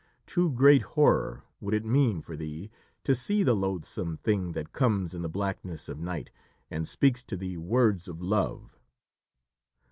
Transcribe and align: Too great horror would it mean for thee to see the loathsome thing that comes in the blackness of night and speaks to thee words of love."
Too 0.25 0.49
great 0.49 0.81
horror 0.81 1.43
would 1.59 1.75
it 1.75 1.85
mean 1.85 2.21
for 2.21 2.35
thee 2.35 2.71
to 3.03 3.13
see 3.13 3.43
the 3.43 3.55
loathsome 3.55 4.17
thing 4.17 4.53
that 4.53 4.73
comes 4.73 5.13
in 5.13 5.21
the 5.21 5.29
blackness 5.29 5.87
of 5.87 5.99
night 5.99 6.31
and 6.71 6.87
speaks 6.87 7.21
to 7.25 7.37
thee 7.37 7.55
words 7.57 8.07
of 8.07 8.19
love." 8.19 8.79